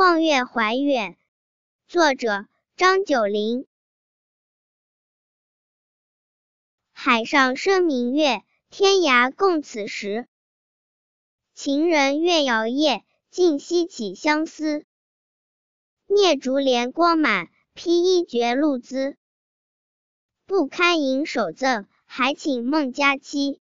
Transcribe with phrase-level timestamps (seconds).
[0.00, 1.18] 望月怀远
[1.86, 3.66] 作者张九龄。
[6.90, 10.26] 海上生明月天涯共此时。
[11.52, 14.86] 情人怨遥夜竟夕起相思。
[16.06, 19.18] 灭烛怜光满披衣觉露滋。
[20.46, 23.60] 不堪盈手赠还请梦佳期。